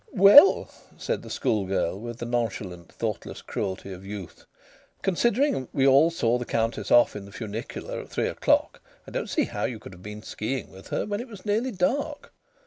[0.13, 4.47] "Well," said the schoolgirl with the nonchalant thoughtless cruelty of youth,
[5.03, 9.11] "considering that we all saw the Countess off in the funicular at three o'clock, I
[9.11, 11.69] don't see how you could have been ski ing with her when it was nearly
[11.69, 12.33] dark."